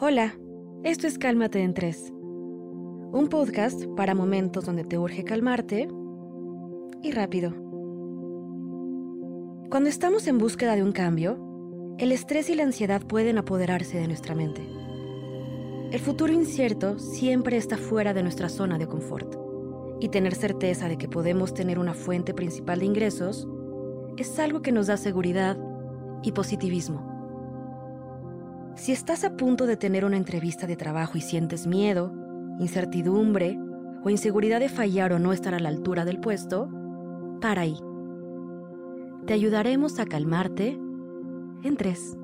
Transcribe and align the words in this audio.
Hola, 0.00 0.34
esto 0.84 1.06
es 1.06 1.18
Cálmate 1.18 1.62
en 1.62 1.74
Tres. 1.74 2.10
Un 2.12 3.28
podcast 3.30 3.84
para 3.96 4.14
momentos 4.14 4.64
donde 4.64 4.84
te 4.84 4.96
urge 4.96 5.24
calmarte 5.24 5.88
y 7.02 7.10
rápido. 7.10 7.50
Cuando 9.70 9.88
estamos 9.88 10.26
en 10.26 10.38
búsqueda 10.38 10.76
de 10.76 10.82
un 10.82 10.92
cambio, 10.92 11.96
el 11.98 12.12
estrés 12.12 12.48
y 12.48 12.54
la 12.54 12.62
ansiedad 12.62 13.02
pueden 13.02 13.38
apoderarse 13.38 13.98
de 13.98 14.06
nuestra 14.06 14.34
mente. 14.34 14.62
El 15.90 16.00
futuro 16.00 16.32
incierto 16.32 16.98
siempre 16.98 17.56
está 17.56 17.76
fuera 17.76 18.14
de 18.14 18.22
nuestra 18.22 18.48
zona 18.48 18.78
de 18.78 18.86
confort, 18.86 19.36
y 20.00 20.08
tener 20.08 20.34
certeza 20.34 20.88
de 20.88 20.96
que 20.96 21.08
podemos 21.08 21.54
tener 21.54 21.78
una 21.78 21.94
fuente 21.94 22.34
principal 22.34 22.80
de 22.80 22.86
ingresos 22.86 23.48
es 24.18 24.38
algo 24.38 24.62
que 24.62 24.72
nos 24.72 24.88
da 24.88 24.96
seguridad 24.96 25.56
y 26.22 26.32
positivismo. 26.32 27.06
Si 28.74 28.92
estás 28.92 29.24
a 29.24 29.36
punto 29.36 29.66
de 29.66 29.76
tener 29.76 30.04
una 30.04 30.16
entrevista 30.16 30.66
de 30.66 30.76
trabajo 30.76 31.18
y 31.18 31.20
sientes 31.20 31.66
miedo, 31.66 32.12
incertidumbre 32.58 33.58
o 34.04 34.10
inseguridad 34.10 34.60
de 34.60 34.68
fallar 34.68 35.12
o 35.12 35.18
no 35.18 35.32
estar 35.32 35.54
a 35.54 35.60
la 35.60 35.68
altura 35.68 36.04
del 36.04 36.20
puesto, 36.20 36.68
para 37.40 37.62
ahí 37.62 37.78
te 39.26 39.34
ayudaremos 39.34 40.00
a 40.00 40.06
calmarte 40.06 40.78
en 41.62 41.76
tres. 41.76 42.16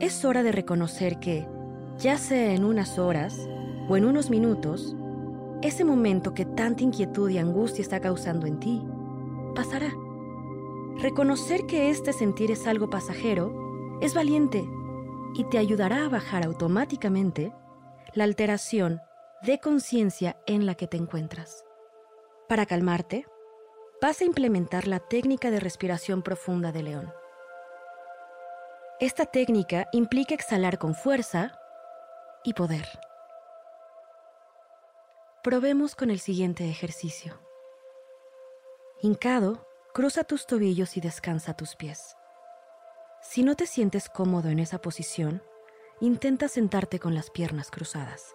Es 0.00 0.24
hora 0.24 0.42
de 0.42 0.52
reconocer 0.52 1.20
que, 1.20 1.46
ya 1.98 2.16
sea 2.18 2.54
en 2.54 2.64
unas 2.64 2.98
horas 2.98 3.48
o 3.88 3.96
en 3.96 4.04
unos 4.04 4.30
minutos, 4.30 4.96
ese 5.62 5.84
momento 5.84 6.34
que 6.34 6.44
tanta 6.44 6.82
inquietud 6.82 7.28
y 7.30 7.38
angustia 7.38 7.82
está 7.82 8.00
causando 8.00 8.46
en 8.46 8.58
ti, 8.58 8.82
pasará. 9.54 9.92
Reconocer 10.98 11.66
que 11.66 11.90
este 11.90 12.12
sentir 12.12 12.50
es 12.50 12.66
algo 12.66 12.88
pasajero 12.88 13.98
es 14.00 14.14
valiente 14.14 14.68
y 15.34 15.44
te 15.44 15.58
ayudará 15.58 16.04
a 16.04 16.08
bajar 16.08 16.44
automáticamente 16.44 17.52
la 18.14 18.24
alteración 18.24 19.00
de 19.42 19.58
conciencia 19.58 20.36
en 20.46 20.66
la 20.66 20.74
que 20.74 20.86
te 20.86 20.96
encuentras. 20.96 21.64
Para 22.48 22.66
calmarte, 22.66 23.26
vas 24.00 24.20
a 24.20 24.24
implementar 24.24 24.86
la 24.86 25.00
técnica 25.00 25.50
de 25.50 25.60
respiración 25.60 26.22
profunda 26.22 26.72
de 26.72 26.82
león. 26.82 27.12
Esta 29.00 29.26
técnica 29.26 29.88
implica 29.92 30.34
exhalar 30.34 30.78
con 30.78 30.94
fuerza 30.94 31.58
y 32.44 32.54
poder. 32.54 32.86
Probemos 35.42 35.94
con 35.94 36.10
el 36.10 36.20
siguiente 36.20 36.68
ejercicio. 36.70 37.40
Hincado, 39.02 39.66
cruza 39.94 40.24
tus 40.24 40.46
tobillos 40.46 40.96
y 40.96 41.00
descansa 41.00 41.54
tus 41.54 41.76
pies. 41.76 42.16
Si 43.22 43.44
no 43.44 43.54
te 43.54 43.66
sientes 43.66 44.08
cómodo 44.08 44.48
en 44.48 44.58
esa 44.58 44.78
posición, 44.78 45.40
intenta 46.00 46.48
sentarte 46.48 46.98
con 46.98 47.14
las 47.14 47.30
piernas 47.30 47.70
cruzadas. 47.70 48.34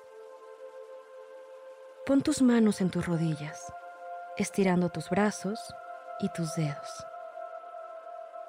Pon 2.06 2.22
tus 2.22 2.42
manos 2.42 2.80
en 2.80 2.90
tus 2.90 3.06
rodillas 3.06 3.74
estirando 4.38 4.88
tus 4.90 5.09
brazos 5.09 5.59
y 6.22 6.30
tus 6.30 6.56
dedos. 6.56 7.06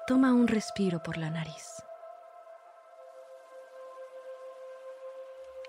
Toma 0.07 0.33
un 0.33 0.47
respiro 0.47 1.03
por 1.03 1.17
la 1.17 1.29
nariz. 1.29 1.83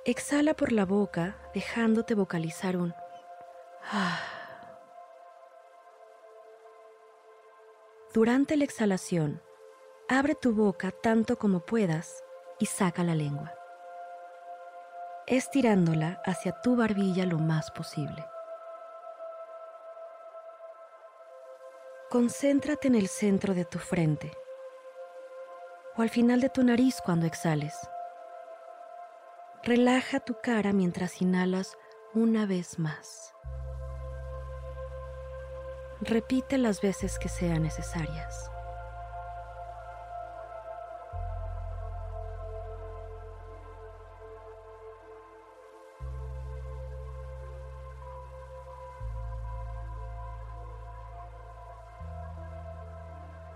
Exhala 0.04 0.54
por 0.54 0.70
la 0.70 0.84
boca 0.84 1.36
dejándote 1.54 2.14
vocalizar 2.14 2.76
un 2.76 2.94
ah. 3.90 4.41
Durante 8.12 8.58
la 8.58 8.64
exhalación, 8.64 9.40
abre 10.06 10.34
tu 10.34 10.52
boca 10.52 10.90
tanto 10.90 11.38
como 11.38 11.60
puedas 11.60 12.22
y 12.58 12.66
saca 12.66 13.02
la 13.02 13.14
lengua, 13.14 13.54
estirándola 15.26 16.20
hacia 16.26 16.60
tu 16.60 16.76
barbilla 16.76 17.24
lo 17.24 17.38
más 17.38 17.70
posible. 17.70 18.22
Concéntrate 22.10 22.88
en 22.88 22.96
el 22.96 23.08
centro 23.08 23.54
de 23.54 23.64
tu 23.64 23.78
frente 23.78 24.30
o 25.96 26.02
al 26.02 26.10
final 26.10 26.42
de 26.42 26.50
tu 26.50 26.62
nariz 26.62 27.00
cuando 27.02 27.24
exhales. 27.24 27.74
Relaja 29.62 30.20
tu 30.20 30.36
cara 30.42 30.74
mientras 30.74 31.22
inhalas 31.22 31.78
una 32.12 32.44
vez 32.44 32.78
más. 32.78 33.32
Repite 36.04 36.58
las 36.58 36.80
veces 36.80 37.16
que 37.16 37.28
sean 37.28 37.62
necesarias. 37.62 38.50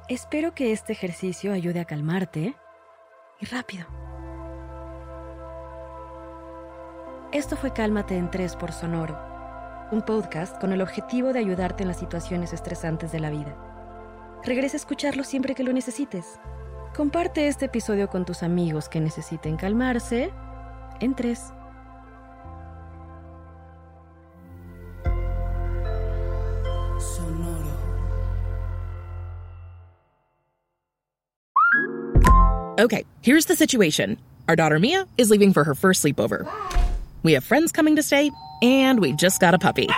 Espero 0.08 0.54
que 0.54 0.70
este 0.70 0.92
ejercicio 0.92 1.52
ayude 1.52 1.80
a 1.80 1.84
calmarte 1.84 2.54
y 3.40 3.46
rápido. 3.46 3.88
Esto 7.32 7.56
fue 7.56 7.72
Cálmate 7.72 8.16
en 8.16 8.30
3 8.30 8.54
por 8.54 8.70
Sonoro, 8.70 9.35
un 9.92 10.02
podcast 10.02 10.60
con 10.60 10.72
el 10.72 10.82
objetivo 10.82 11.32
de 11.32 11.38
ayudarte 11.38 11.82
en 11.82 11.88
las 11.88 11.98
situaciones 11.98 12.52
estresantes 12.52 13.12
de 13.12 13.20
la 13.20 13.30
vida. 13.30 13.56
Regresa 14.44 14.76
a 14.76 14.78
escucharlo 14.78 15.24
siempre 15.24 15.54
que 15.54 15.62
lo 15.62 15.72
necesites. 15.72 16.38
Comparte 16.94 17.46
este 17.48 17.66
episodio 17.66 18.08
con 18.08 18.24
tus 18.24 18.42
amigos 18.42 18.88
que 18.88 19.00
necesiten 19.00 19.56
calmarse 19.56 20.30
en 21.00 21.14
3. 21.14 21.52
Okay, 32.78 33.06
here's 33.22 33.46
the 33.46 33.56
situation. 33.56 34.18
Our 34.48 34.54
daughter 34.54 34.78
Mia 34.78 35.06
is 35.16 35.30
leaving 35.30 35.54
for 35.54 35.64
her 35.64 35.74
first 35.74 36.04
sleepover. 36.04 36.46
We 37.26 37.32
have 37.32 37.42
friends 37.42 37.72
coming 37.72 37.96
to 37.96 38.04
stay, 38.04 38.30
and 38.62 39.00
we 39.00 39.12
just 39.12 39.40
got 39.40 39.52
a 39.52 39.58
puppy. 39.58 39.88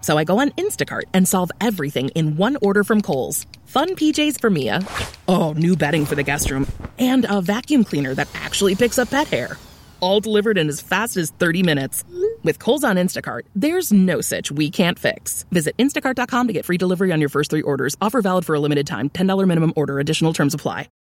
So 0.00 0.16
I 0.16 0.24
go 0.24 0.38
on 0.38 0.48
Instacart 0.52 1.02
and 1.12 1.28
solve 1.28 1.50
everything 1.60 2.08
in 2.14 2.36
one 2.38 2.56
order 2.62 2.82
from 2.82 3.02
Kohl's. 3.02 3.46
Fun 3.66 3.90
PJs 3.94 4.40
for 4.40 4.48
Mia. 4.48 4.80
Oh, 5.28 5.52
new 5.52 5.76
bedding 5.76 6.06
for 6.06 6.14
the 6.14 6.22
guest 6.22 6.50
room. 6.50 6.66
And 6.98 7.26
a 7.28 7.42
vacuum 7.42 7.84
cleaner 7.84 8.14
that 8.14 8.28
actually 8.32 8.74
picks 8.76 8.98
up 8.98 9.10
pet 9.10 9.26
hair. 9.26 9.58
All 10.00 10.20
delivered 10.20 10.56
in 10.56 10.70
as 10.70 10.80
fast 10.80 11.18
as 11.18 11.32
30 11.32 11.62
minutes. 11.62 12.02
With 12.42 12.58
Kohl's 12.58 12.82
on 12.82 12.96
Instacart, 12.96 13.42
there's 13.54 13.92
no 13.92 14.22
such 14.22 14.50
we 14.50 14.70
can't 14.70 14.98
fix. 14.98 15.44
Visit 15.52 15.76
instacart.com 15.76 16.46
to 16.46 16.52
get 16.54 16.64
free 16.64 16.78
delivery 16.78 17.12
on 17.12 17.20
your 17.20 17.28
first 17.28 17.50
three 17.50 17.60
orders. 17.60 17.94
Offer 18.00 18.22
valid 18.22 18.46
for 18.46 18.54
a 18.54 18.60
limited 18.60 18.86
time. 18.86 19.10
$10 19.10 19.46
minimum 19.46 19.74
order. 19.76 19.98
Additional 19.98 20.32
terms 20.32 20.54
apply. 20.54 20.88